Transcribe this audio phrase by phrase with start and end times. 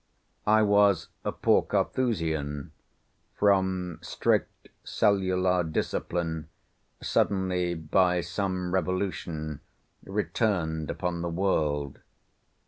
[0.47, 2.71] I was a poor Carthusian,
[3.35, 6.49] from strict cellular discipline
[7.03, 9.59] suddenly by some revolution
[10.03, 11.99] returned upon the world.